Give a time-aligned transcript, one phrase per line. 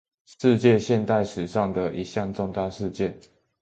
[0.39, 3.19] 世界現代史上的一項重大事件